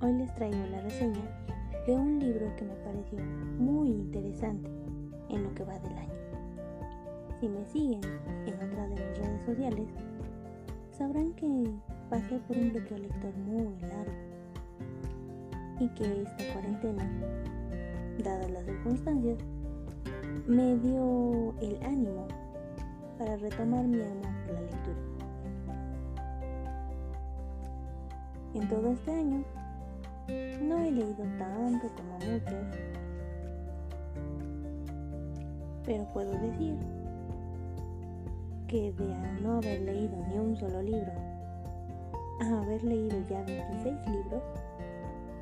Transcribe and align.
Hoy 0.00 0.12
les 0.12 0.32
traigo 0.36 0.64
la 0.70 0.80
reseña 0.82 1.20
de 1.88 1.92
un 1.92 2.20
libro 2.20 2.54
que 2.54 2.64
me 2.64 2.74
pareció 2.76 3.18
muy 3.58 3.88
interesante 3.88 4.70
en 5.28 5.42
lo 5.42 5.52
que 5.54 5.64
va 5.64 5.76
del 5.80 5.98
año. 5.98 6.14
Si 7.40 7.48
me 7.48 7.64
siguen 7.66 8.00
en 8.46 8.54
otra 8.54 8.86
de 8.86 8.94
mis 8.94 9.18
redes 9.18 9.44
sociales, 9.44 9.88
sabrán 10.92 11.32
que 11.32 11.68
pasé 12.08 12.38
por 12.46 12.56
un 12.56 12.72
bloqueo 12.72 12.98
lector 12.98 13.36
muy 13.38 13.76
largo 13.80 14.12
y 15.80 15.88
que 15.88 16.22
esta 16.22 16.52
cuarentena, 16.52 17.10
dadas 18.22 18.50
las 18.52 18.64
circunstancias, 18.66 19.38
me 20.46 20.76
dio 20.76 21.54
el 21.60 21.76
ánimo 21.82 22.28
para 23.18 23.36
retomar 23.36 23.84
mi 23.84 24.00
amor 24.00 24.32
por 24.46 24.54
la 24.54 24.60
lectura. 24.60 25.09
En 28.52 28.68
todo 28.68 28.90
este 28.90 29.12
año 29.12 29.44
no 30.60 30.78
he 30.78 30.90
leído 30.90 31.24
tanto 31.38 31.88
como 31.96 32.14
muchos, 32.14 32.66
pero 35.84 36.04
puedo 36.12 36.32
decir 36.32 36.76
que 38.66 38.92
de 38.92 39.40
no 39.40 39.58
haber 39.58 39.80
leído 39.82 40.16
ni 40.28 40.38
un 40.38 40.56
solo 40.56 40.82
libro 40.82 41.12
a 42.40 42.62
haber 42.62 42.82
leído 42.82 43.16
ya 43.28 43.42
26 43.42 43.94
libros, 44.08 44.42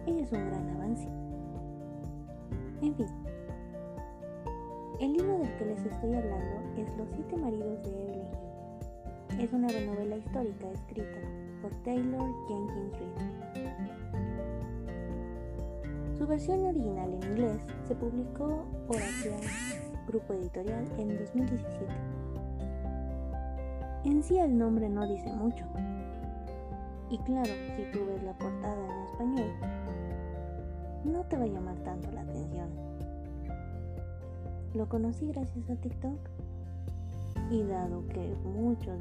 es 0.06 0.32
un 0.32 0.50
gran 0.50 0.68
avance. 0.70 1.08
En 2.82 2.94
fin, 2.94 3.06
el 5.00 5.12
libro 5.14 5.38
del 5.38 5.56
que 5.56 5.64
les 5.64 5.78
estoy 5.86 6.14
hablando 6.14 6.60
es 6.76 6.96
Los 6.98 7.08
siete 7.14 7.36
maridos 7.36 7.82
de 7.84 7.90
Evelyn. 7.90 9.40
Es 9.40 9.52
una 9.52 9.68
novela 9.68 10.16
histórica 10.16 10.70
escrita 10.70 11.47
por 11.62 11.70
Taylor 11.82 12.30
Jenkins 12.48 12.92
Reid. 12.98 13.38
Su 16.16 16.26
versión 16.26 16.64
original 16.66 17.14
en 17.14 17.22
inglés 17.30 17.60
se 17.86 17.94
publicó 17.94 18.66
por 18.86 18.96
Asia 18.96 19.36
Grupo 20.06 20.34
Editorial 20.34 20.84
en 20.98 21.16
2017. 21.18 21.86
En 24.04 24.22
sí 24.22 24.38
el 24.38 24.56
nombre 24.56 24.88
no 24.88 25.06
dice 25.06 25.32
mucho. 25.32 25.64
Y 27.10 27.18
claro, 27.18 27.52
si 27.76 27.82
tú 27.92 28.06
ves 28.06 28.22
la 28.22 28.32
portada 28.36 28.74
en 28.74 29.02
español, 29.04 29.52
no 31.04 31.24
te 31.24 31.36
va 31.36 31.44
a 31.44 31.48
llamar 31.48 31.78
tanto 31.78 32.10
la 32.10 32.22
atención. 32.22 32.68
Lo 34.74 34.88
conocí 34.88 35.26
gracias 35.26 35.70
a 35.70 35.76
TikTok 35.76 36.18
y 37.50 37.62
dado 37.62 38.06
que 38.08 38.34
muchos 38.44 38.98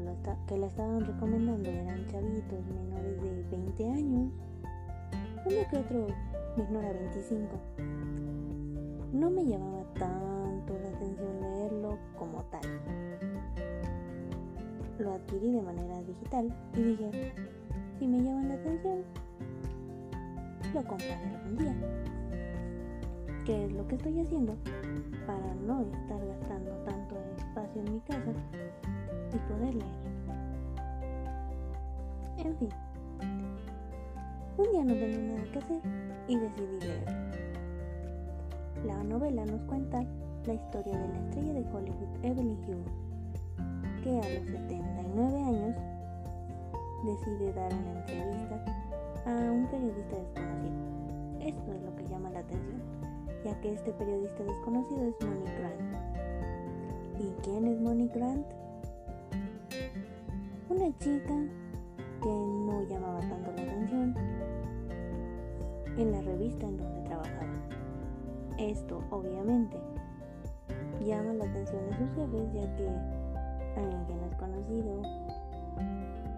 que 0.47 0.57
la 0.57 0.67
estaban 0.67 1.05
recomendando 1.05 1.69
eran 1.69 2.07
chavitos 2.07 2.65
menores 2.67 3.21
de 3.21 3.57
20 3.57 3.85
años, 3.85 4.31
uno 5.45 5.55
que 5.69 5.77
otro 5.77 6.07
menor 6.57 6.85
a 6.85 6.93
25, 6.93 7.47
no 9.13 9.29
me 9.29 9.45
llamaba 9.45 9.83
tanto 9.93 10.77
la 10.79 10.89
atención 10.89 11.41
leerlo 11.41 11.97
como 12.17 12.43
tal. 12.45 12.61
Lo 14.99 15.13
adquirí 15.13 15.51
de 15.51 15.61
manera 15.61 16.01
digital 16.01 16.53
y 16.73 16.81
dije, 16.81 17.33
si 17.99 18.07
me 18.07 18.19
llama 18.19 18.43
la 18.43 18.53
atención, 18.55 19.03
lo 20.73 20.83
compraré 20.83 21.13
algún 21.13 21.57
día. 21.57 21.75
¿Qué 23.47 23.63
es 23.63 23.71
lo 23.71 23.87
que 23.87 23.95
estoy 23.95 24.19
haciendo 24.19 24.57
para 25.25 25.55
no 25.65 25.79
estar 25.79 26.19
gastando 26.19 26.69
tanto 26.83 27.15
espacio 27.37 27.81
en 27.81 27.93
mi 27.93 27.99
casa 28.01 28.33
y 29.33 29.37
poder 29.49 29.73
leer? 29.73 29.87
En 32.39 32.57
fin, 32.57 32.69
un 34.57 34.71
día 34.73 34.83
no 34.83 34.93
tenía 34.95 35.33
nada 35.33 35.51
que 35.53 35.59
hacer 35.59 35.81
y 36.27 36.35
decidí 36.35 36.79
leer. 36.81 37.05
La 38.85 39.01
novela 39.05 39.45
nos 39.45 39.61
cuenta 39.61 40.03
la 40.45 40.53
historia 40.53 40.97
de 40.97 41.07
la 41.07 41.19
estrella 41.19 41.53
de 41.53 41.65
Hollywood 41.71 42.23
Evelyn 42.23 42.59
Hugo, 42.67 42.83
que 44.03 44.09
a 44.09 44.39
los 44.39 44.45
79 44.45 45.41
años 45.41 45.75
decide 47.05 47.53
dar 47.53 47.73
una 47.73 47.99
entrevista 48.01 48.65
a 49.25 49.51
un 49.53 49.67
periodista 49.67 50.17
desconocido. 50.17 50.75
Esto 51.39 51.71
es 51.71 51.81
lo 51.81 51.95
que 51.95 52.07
llama 52.07 52.29
la 52.31 52.39
atención 52.39 52.96
ya 53.47 53.61
que 53.61 53.73
este 53.73 53.93
periodista 53.93 54.43
desconocido 54.43 55.07
es 55.07 55.25
Monique 55.25 55.55
Grant. 55.57 55.95
¿Y 57.17 57.31
quién 57.43 57.65
es 57.65 57.79
Monique 57.79 58.19
Grant? 58.19 58.45
Una 60.69 60.97
chica 60.97 61.33
que 62.21 62.27
no 62.27 62.83
llamaba 62.89 63.21
tanto 63.21 63.51
la 63.53 63.61
atención 63.61 64.15
en 65.97 66.11
la 66.11 66.21
revista 66.23 66.67
en 66.67 66.77
donde 66.77 67.01
trabajaba. 67.03 67.53
Esto, 68.57 69.01
obviamente, 69.11 69.77
llama 71.05 71.33
la 71.33 71.45
atención 71.45 71.85
de 71.85 71.97
sus 71.97 72.09
jefes 72.15 72.53
ya 72.53 72.75
que 72.75 72.89
alguien 73.77 74.05
que 74.07 74.15
no 74.15 74.25
es 74.25 74.35
conocido 74.35 75.01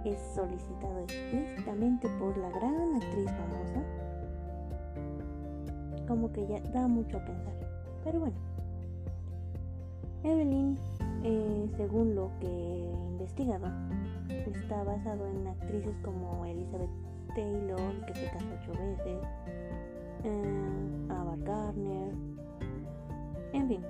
es 0.05 0.19
solicitado 0.35 0.99
explícitamente 0.99 2.07
por 2.19 2.37
la 2.37 2.49
gran 2.51 2.95
actriz 2.95 3.31
famosa 3.31 4.08
como 6.09 6.33
que 6.33 6.45
ya 6.47 6.59
da 6.71 6.87
mucho 6.87 7.17
a 7.17 7.23
pensar. 7.23 7.53
Pero 8.03 8.19
bueno, 8.19 8.35
Evelyn, 10.23 10.77
eh, 11.23 11.69
según 11.77 12.15
lo 12.15 12.31
que 12.39 12.47
he 12.47 12.91
investigado, 13.11 13.67
está 14.27 14.83
basado 14.83 15.27
en 15.27 15.47
actrices 15.47 15.95
como 16.03 16.43
Elizabeth 16.45 16.89
Taylor, 17.35 18.05
que 18.07 18.15
se 18.15 18.25
casó 18.25 18.47
ocho 18.59 18.71
veces, 18.71 19.19
eh, 20.23 21.07
Ava 21.09 21.35
Gardner, 21.37 22.11
en 23.53 23.67
fin. 23.67 23.81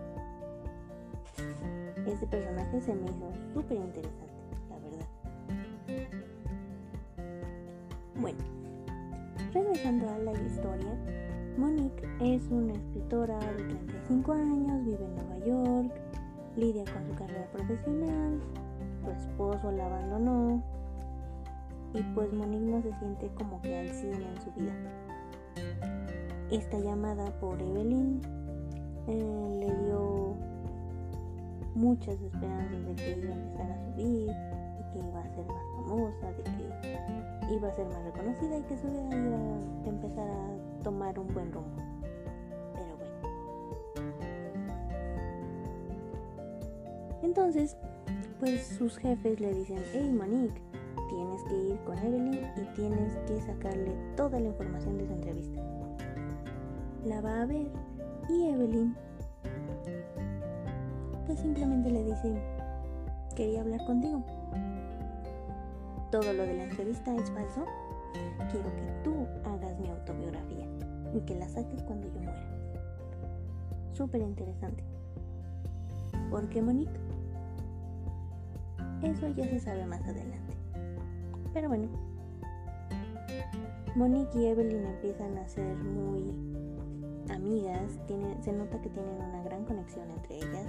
Este 2.06 2.28
personaje 2.28 2.82
se 2.82 2.96
me 2.96 3.06
hizo 3.06 3.32
súper 3.54 3.78
interesante, 3.78 4.34
la 4.70 4.80
verdad. 4.80 5.08
Bueno, 8.20 8.40
regresando 9.54 10.10
a 10.10 10.18
la 10.18 10.34
historia, 10.34 10.98
Monique 11.60 12.08
es 12.22 12.48
una 12.50 12.72
escritora 12.72 13.38
de 13.38 13.64
35 13.66 14.32
años, 14.32 14.86
vive 14.86 15.04
en 15.04 15.16
Nueva 15.16 15.46
York, 15.46 15.94
lidia 16.56 16.86
con 16.86 17.06
su 17.06 17.16
carrera 17.16 17.52
profesional, 17.52 18.40
su 19.04 19.12
esposo 19.12 19.70
la 19.70 19.88
abandonó 19.88 20.64
y 21.94 22.02
pues 22.16 22.32
Monique 22.32 22.66
no 22.66 22.82
se 22.82 22.98
siente 23.00 23.30
como 23.36 23.62
que 23.62 23.78
al 23.78 23.90
100 23.90 24.14
en 24.14 24.42
su 24.42 24.52
vida. 24.54 24.74
Esta 26.50 26.80
llamada 26.80 27.30
por 27.42 27.62
Evelyn 27.62 28.22
eh, 29.08 29.58
le 29.60 29.86
dio 29.86 30.38
muchas 31.76 32.22
esperanzas 32.22 32.86
de 32.86 32.96
que 32.96 33.18
iba 33.18 33.34
a 33.34 33.36
empezar 33.36 33.72
a 33.72 33.86
subir, 33.92 34.28
de 34.28 34.92
que 34.94 35.00
iba 35.00 35.20
a 35.20 35.36
ser 35.36 35.46
más 35.46 35.64
famosa, 35.76 36.32
iba 37.60 37.68
a 37.68 37.74
ser 37.74 37.86
más 37.88 38.02
reconocida 38.06 38.58
y 38.58 38.62
que 38.64 38.78
su 38.78 38.88
vida 38.88 39.16
iba 39.16 39.38
a 39.38 39.90
empezar 39.90 40.30
a 40.30 40.84
tomar 40.84 41.20
un 41.20 41.28
buen 41.34 41.52
rumbo. 41.52 41.82
Pero 42.74 42.98
bueno. 42.98 43.20
Entonces, 47.22 47.76
pues 48.40 48.66
sus 48.66 48.98
jefes 48.98 49.42
le 49.42 49.54
dicen, 49.54 49.84
hey 49.92 50.10
Monique, 50.10 50.62
tienes 51.10 51.44
que 51.44 51.56
ir 51.56 51.80
con 51.84 51.98
Evelyn 51.98 52.46
y 52.56 52.76
tienes 52.76 53.14
que 53.28 53.42
sacarle 53.42 53.94
toda 54.16 54.40
la 54.40 54.48
información 54.48 54.98
de 54.98 55.04
esa 55.04 55.14
entrevista. 55.14 55.62
La 57.06 57.20
va 57.20 57.42
a 57.42 57.46
ver 57.46 57.68
y 58.30 58.46
Evelyn 58.46 58.96
pues 61.26 61.40
simplemente 61.40 61.92
le 61.92 62.04
dice, 62.06 62.42
quería 63.36 63.62
hablar 63.62 63.86
contigo. 63.86 64.24
Todo 66.12 66.34
lo 66.34 66.44
de 66.44 66.56
la 66.56 66.64
entrevista 66.64 67.16
es 67.16 67.30
falso. 67.30 67.66
Quiero 68.52 68.76
que 68.76 69.02
tú 69.04 69.28
hagas 69.46 69.80
mi 69.80 69.90
autobiografía 69.90 70.68
y 71.14 71.20
que 71.22 71.36
la 71.36 71.48
saques 71.48 71.84
cuando 71.84 72.08
yo 72.08 72.20
muera. 72.22 72.48
Súper 73.94 74.22
interesante. 74.22 74.84
¿Por 76.32 76.50
qué 76.50 76.62
Monique? 76.62 77.00
Eso 79.04 79.28
ya 79.30 79.46
se 79.46 79.60
sabe 79.60 79.86
más 79.86 80.02
adelante. 80.02 80.56
Pero 81.54 81.70
bueno, 81.70 81.88
Monique 83.96 84.40
y 84.40 84.46
Evelyn 84.48 84.86
empiezan 84.86 85.38
a 85.38 85.48
ser 85.48 85.76
muy 85.76 86.49
amigas, 87.30 88.00
se 88.42 88.52
nota 88.54 88.82
que 88.82 88.90
tienen 88.90 89.16
una 89.16 89.44
gran 89.44 89.66
conexión 89.66 90.10
entre 90.10 90.38
ellas. 90.38 90.66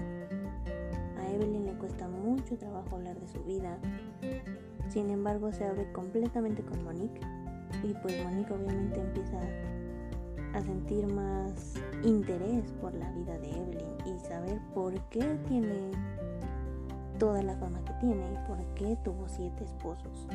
A 1.19 1.31
Evelyn 1.31 1.67
le 1.67 1.75
cuesta 1.75 2.09
mucho 2.09 2.57
trabajo 2.57 2.97
hablar 2.97 3.19
de 3.19 3.29
su 3.29 3.43
vida, 3.45 3.79
sin 4.89 5.11
embargo 5.11 5.53
se 5.53 5.65
abre 5.65 5.91
completamente 5.93 6.63
con 6.63 6.83
Monique 6.85 7.21
y 7.83 7.95
pues 7.95 8.23
Monique 8.25 8.53
obviamente 8.53 9.01
empieza 9.01 9.39
a 10.55 10.61
sentir 10.61 11.07
más 11.07 11.75
interés 12.03 12.73
por 12.81 12.93
la 12.95 13.11
vida 13.13 13.39
de 13.39 13.51
Evelyn 13.51 13.89
y 14.07 14.19
saber 14.19 14.59
por 14.75 14.93
qué 15.11 15.39
tiene 15.47 15.91
toda 17.19 17.43
la 17.43 17.57
fama 17.57 17.85
que 17.85 17.93
tiene 17.95 18.33
y 18.33 18.49
por 18.49 18.59
qué 18.75 18.97
tuvo 19.05 19.29
siete 19.29 19.65
esposos. 19.65 20.27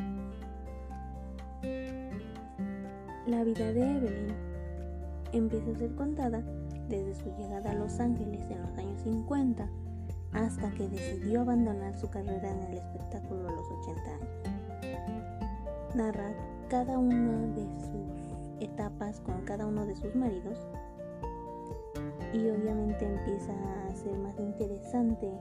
La 3.26 3.44
vida 3.44 3.74
de 3.74 3.98
Evelyn 3.98 4.55
empieza 5.38 5.72
a 5.72 5.76
ser 5.76 5.96
contada 5.96 6.44
desde 6.88 7.16
su 7.16 7.36
llegada 7.38 7.72
a 7.72 7.76
Los 7.76 8.00
Ángeles 8.00 8.42
en 8.50 8.62
los 8.62 8.78
años 8.78 9.02
50 9.02 9.68
hasta 10.34 10.70
que 10.72 10.90
decidió 10.90 11.42
abandonar 11.42 11.96
su 11.96 12.10
carrera 12.10 12.52
en 12.52 12.64
el 12.64 12.78
espectáculo 12.78 13.48
a 13.48 13.52
los 13.52 13.72
80 13.72 14.02
años. 14.12 14.30
Narra 15.96 16.34
cada 16.70 16.98
una 16.98 17.48
de 17.56 17.64
sus 17.82 18.62
etapas 18.62 19.20
con 19.22 19.42
cada 19.46 19.66
uno 19.66 19.86
de 19.86 19.96
sus 19.96 20.16
maridos 20.16 20.58
y 22.34 22.50
obviamente 22.50 23.06
empieza 23.06 23.54
a 23.54 23.96
ser 23.96 24.18
más 24.18 24.38
interesante 24.40 25.32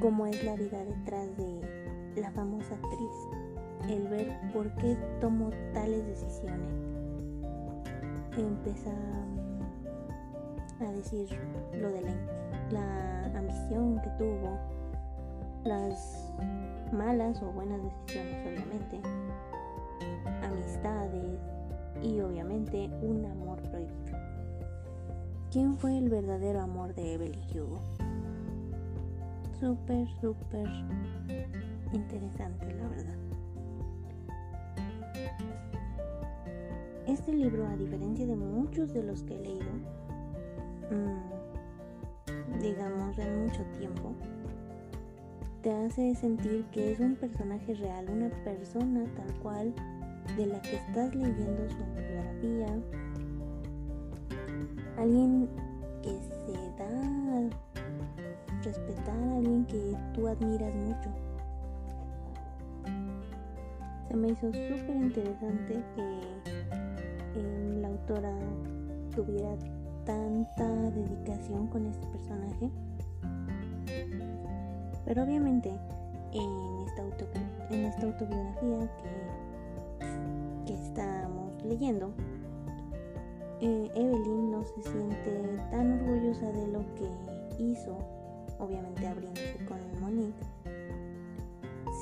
cómo 0.00 0.26
es 0.26 0.42
la 0.44 0.54
vida 0.56 0.84
detrás 0.84 1.28
de 1.36 2.20
la 2.20 2.30
famosa 2.30 2.74
actriz, 2.74 3.88
el 3.88 4.06
ver 4.08 4.38
por 4.52 4.72
qué 4.76 4.96
tomó 5.20 5.50
tales 5.72 6.06
decisiones. 6.06 6.91
Empieza 8.36 8.90
a 10.80 10.92
decir 10.92 11.28
lo 11.78 11.90
de 11.90 12.00
la, 12.70 13.38
ambición 13.38 14.00
que 14.02 14.10
tuvo, 14.18 14.58
las 15.64 16.30
malas 16.92 17.42
o 17.42 17.52
buenas 17.52 17.80
decisiones 17.82 18.46
obviamente, 18.46 19.00
amistades 20.42 21.38
y 22.02 22.20
obviamente 22.20 22.90
un 23.02 23.24
amor 23.26 23.60
prohibido. 23.62 24.18
¿Quién 25.50 25.76
fue 25.76 25.98
el 25.98 26.08
verdadero 26.08 26.62
amor 26.62 26.94
de 26.94 27.14
Evelyn 27.14 27.44
Hugo? 27.54 27.80
Súper, 29.60 30.08
súper 30.20 30.66
interesante 31.92 32.72
la 32.74 32.88
verdad. 32.88 33.22
Este 37.06 37.32
libro, 37.32 37.66
a 37.66 37.76
diferencia 37.76 38.26
de 38.26 38.36
muchos 38.36 38.92
de 38.92 39.02
los 39.02 39.22
que 39.22 39.34
he 39.34 39.40
leído, 39.40 40.02
Mm, 40.92 42.60
digamos, 42.60 43.18
en 43.18 43.46
mucho 43.46 43.62
tiempo, 43.78 44.12
te 45.62 45.72
hace 45.72 46.14
sentir 46.14 46.66
que 46.66 46.92
es 46.92 47.00
un 47.00 47.16
personaje 47.16 47.74
real, 47.74 48.10
una 48.10 48.28
persona 48.44 49.04
tal 49.16 49.34
cual 49.40 49.72
de 50.36 50.46
la 50.46 50.60
que 50.60 50.76
estás 50.76 51.14
leyendo 51.14 51.68
su 51.70 51.84
biografía, 51.94 52.78
alguien 54.98 55.48
que 56.02 56.10
se 56.10 56.52
da 56.78 56.90
a 57.38 57.50
respetar, 58.62 59.22
alguien 59.36 59.64
que 59.64 59.96
tú 60.14 60.28
admiras 60.28 60.74
mucho. 60.74 61.10
Se 64.08 64.16
me 64.16 64.28
hizo 64.28 64.52
súper 64.52 64.96
interesante 64.96 65.82
que 65.96 66.61
la 67.40 67.88
autora 67.88 68.32
tuviera 69.14 69.56
tanta 70.04 70.68
dedicación 70.90 71.66
con 71.68 71.86
este 71.86 72.06
personaje. 72.06 72.70
Pero 75.04 75.24
obviamente 75.24 75.70
en 76.32 76.86
esta, 76.86 77.02
en 77.70 77.84
esta 77.84 78.06
autobiografía 78.06 78.90
que, 78.96 80.66
que 80.66 80.74
estamos 80.74 81.62
leyendo, 81.64 82.12
eh, 83.60 83.90
Evelyn 83.94 84.50
no 84.50 84.64
se 84.64 84.82
siente 84.82 85.56
tan 85.70 85.92
orgullosa 85.92 86.50
de 86.50 86.66
lo 86.68 86.80
que 86.94 87.62
hizo, 87.62 87.96
obviamente 88.58 89.06
abriéndose 89.06 89.56
con 89.66 89.78
Monique. 90.00 90.44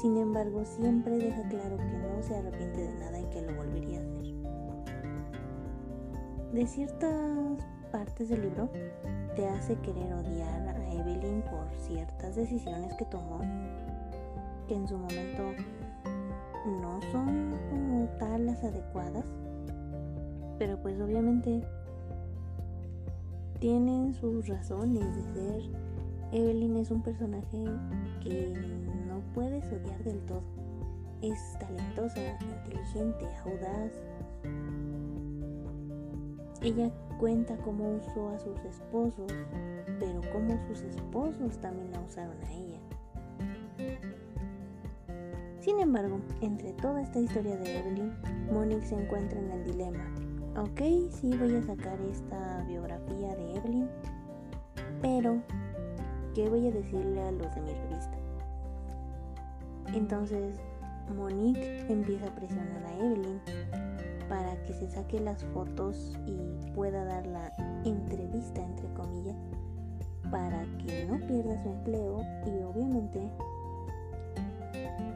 Sin 0.00 0.16
embargo, 0.16 0.64
siempre 0.64 1.18
deja 1.18 1.42
claro 1.48 1.76
que 1.76 1.98
no 1.98 2.22
se 2.22 2.36
arrepiente 2.36 2.80
de 2.80 2.94
nada 2.94 3.20
y 3.20 3.24
que 3.26 3.42
lo 3.42 3.54
volvería 3.56 3.98
a 3.98 4.02
hacer. 4.02 4.29
De 6.52 6.66
ciertas 6.66 7.58
partes 7.92 8.28
del 8.28 8.42
libro 8.42 8.68
te 9.36 9.48
hace 9.48 9.76
querer 9.76 10.12
odiar 10.12 10.68
a 10.68 10.92
Evelyn 10.92 11.42
por 11.42 11.68
ciertas 11.78 12.36
decisiones 12.36 12.92
que 12.94 13.04
tomó 13.04 13.40
que 14.68 14.74
en 14.74 14.86
su 14.86 14.96
momento 14.96 15.52
no 16.80 17.00
son 17.12 17.52
como 17.70 18.08
tal 18.18 18.46
las 18.46 18.62
adecuadas 18.62 19.24
pero 20.60 20.76
pues 20.82 21.00
obviamente 21.00 21.62
tienen 23.60 24.12
sus 24.12 24.46
razones 24.46 25.16
de 25.16 25.22
ser. 25.32 25.62
Evelyn 26.32 26.76
es 26.76 26.90
un 26.90 27.02
personaje 27.02 27.64
que 28.22 28.54
no 29.08 29.22
puedes 29.34 29.64
odiar 29.72 30.04
del 30.04 30.20
todo. 30.26 30.42
Es 31.22 31.38
talentosa, 31.58 32.20
inteligente, 32.42 33.26
audaz 33.42 33.90
ella 36.62 36.90
cuenta 37.18 37.56
cómo 37.58 37.96
usó 37.96 38.30
a 38.30 38.38
sus 38.38 38.58
esposos, 38.64 39.32
pero 39.98 40.20
cómo 40.32 40.58
sus 40.66 40.82
esposos 40.82 41.58
también 41.58 41.90
la 41.92 42.00
usaron 42.00 42.36
a 42.44 42.52
ella. 42.52 42.78
Sin 45.60 45.78
embargo, 45.80 46.20
entre 46.40 46.72
toda 46.74 47.02
esta 47.02 47.20
historia 47.20 47.56
de 47.56 47.78
Evelyn, 47.78 48.12
Monique 48.52 48.86
se 48.86 48.94
encuentra 48.94 49.38
en 49.38 49.50
el 49.50 49.64
dilema. 49.64 50.04
Ok, 50.56 50.80
sí 51.10 51.36
voy 51.36 51.54
a 51.56 51.62
sacar 51.62 52.00
esta 52.00 52.64
biografía 52.66 53.34
de 53.36 53.56
Evelyn, 53.56 53.88
pero 55.00 55.42
¿qué 56.34 56.48
voy 56.48 56.66
a 56.66 56.72
decirle 56.72 57.22
a 57.22 57.32
los 57.32 57.54
de 57.54 57.60
mi 57.62 57.72
revista? 57.72 58.18
Entonces, 59.94 60.56
Monique 61.14 61.84
empieza 61.88 62.26
a 62.26 62.34
presionar 62.34 62.84
a 62.84 62.94
Evelyn 62.96 63.40
para 64.30 64.62
que 64.62 64.72
se 64.72 64.88
saque 64.88 65.18
las 65.18 65.44
fotos 65.46 66.16
y 66.24 66.70
pueda 66.72 67.04
dar 67.04 67.26
la 67.26 67.52
entrevista 67.84 68.62
entre 68.62 68.88
comillas 68.94 69.34
para 70.30 70.62
que 70.78 71.04
no 71.04 71.18
pierda 71.26 71.60
su 71.60 71.68
empleo 71.68 72.22
y 72.46 72.62
obviamente 72.62 73.28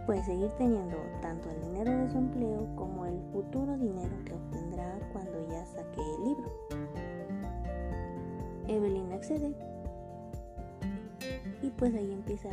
puede 0.04 0.20
seguir 0.24 0.50
teniendo 0.58 0.96
tanto 1.22 1.48
el 1.48 1.60
dinero 1.62 1.96
de 1.96 2.10
su 2.10 2.18
empleo 2.18 2.66
como 2.74 3.06
el 3.06 3.20
futuro 3.32 3.78
dinero 3.78 4.12
que 4.24 4.32
obtendrá 4.32 4.98
cuando 5.12 5.48
ya 5.48 5.64
saque 5.64 6.00
el 6.00 6.24
libro. 6.24 6.50
Evelyn 8.66 9.12
accede 9.12 9.54
y 11.62 11.70
pues 11.70 11.94
ahí 11.94 12.12
empieza 12.12 12.48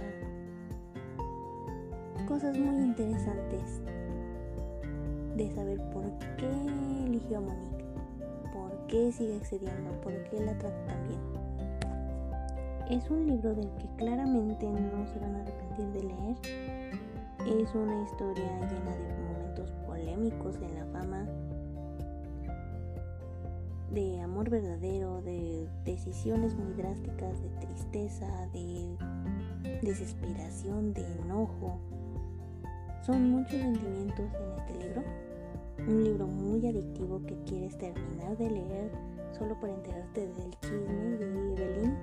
cosas 2.28 2.56
muy 2.56 2.75
interesantes 2.75 3.81
de 5.36 5.50
saber 5.56 5.82
por 5.92 6.04
qué 6.38 6.50
eligió 7.06 7.38
a 7.38 7.42
Monique, 7.42 7.86
por 8.54 8.88
qué 8.88 9.12
sigue 9.12 9.38
accediendo, 9.38 9.92
por 10.02 10.14
qué 10.26 10.40
la 10.40 10.58
trata 10.58 10.86
tan 10.86 11.08
bien. 11.08 11.42
Es 12.90 13.10
un 13.10 13.26
libro 13.26 13.56
del 13.56 13.70
que 13.76 13.88
claramente 13.98 14.70
no 14.70 15.08
se 15.08 15.20
van 15.20 15.36
a 15.36 15.42
arrepentir 15.42 15.86
de 15.94 16.04
leer. 16.04 16.36
Es 17.62 17.74
una 17.74 18.04
historia 18.04 18.60
llena 18.60 18.96
de 18.96 19.24
momentos 19.24 19.72
polémicos 19.88 20.58
en 20.58 20.76
la 20.76 20.86
fama, 20.88 21.26
de 23.94 24.22
amor 24.22 24.50
verdadero, 24.50 25.22
de 25.22 25.68
decisiones 25.86 26.56
muy 26.56 26.74
drásticas, 26.74 27.42
de 27.42 27.50
tristeza, 27.66 28.28
de 28.54 28.98
desesperación, 29.82 30.94
de 30.94 31.06
enojo. 31.24 31.80
Son 33.05 33.31
muchos 33.31 33.60
sentimientos 33.60 34.20
en 34.20 34.60
este 34.60 34.88
libro 34.88 35.03
un 35.88 36.03
libro 36.03 36.27
muy 36.27 36.65
adictivo 36.67 37.22
que 37.25 37.36
quieres 37.46 37.77
terminar 37.77 38.38
de 38.38 38.50
leer 38.50 38.91
solo 39.38 39.60
por 39.60 39.70
enterarte 39.70 40.27
del 40.27 40.51
chisme 40.60 41.17
de 41.17 41.53
Evelyn. 41.53 41.98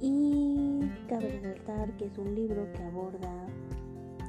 Y 0.00 0.90
cabe 1.08 1.40
resaltar 1.42 1.96
que 1.96 2.06
es 2.06 2.18
un 2.18 2.34
libro 2.34 2.70
que 2.72 2.82
aborda 2.82 3.46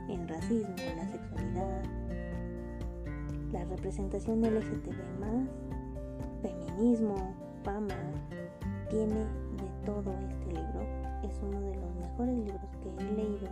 el 0.10 0.28
racismo, 0.28 0.76
la 0.96 1.08
sexualidad, 1.10 1.84
la 3.52 3.66
representación 3.66 4.42
LGTB, 4.42 5.48
feminismo, 6.42 7.36
fama. 7.64 7.96
Tiene 8.90 9.16
de 9.16 9.86
todo 9.86 10.12
este 10.30 10.48
libro. 10.48 10.82
Es 11.24 11.40
uno 11.44 11.62
de 11.62 11.76
los 11.76 11.96
mejores 11.96 12.38
libros 12.38 12.70
que 12.82 12.90
he 12.90 13.12
leído 13.12 13.50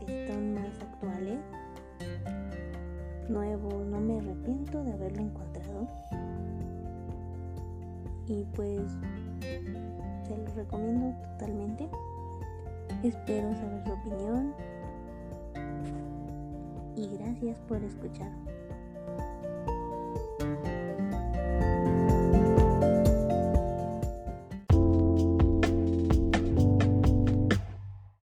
que 0.00 0.22
están 0.22 0.54
más 0.54 0.80
actuales 0.80 1.38
nuevo, 3.30 3.84
no 3.84 4.00
me 4.00 4.18
arrepiento 4.18 4.82
de 4.82 4.92
haberlo 4.92 5.22
encontrado. 5.22 5.88
Y 8.26 8.44
pues 8.54 8.82
se 10.26 10.36
lo 10.36 10.54
recomiendo 10.54 11.16
totalmente. 11.32 11.88
Espero 13.02 13.54
saber 13.54 13.84
su 13.84 13.92
opinión. 13.92 14.54
Y 16.96 17.16
gracias 17.16 17.58
por 17.60 17.82
escuchar. 17.82 18.49